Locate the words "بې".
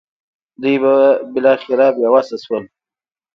1.97-2.07